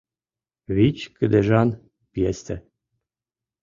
Вич 0.75 0.97
кыдежан 1.17 1.69
пьесе 2.11 2.55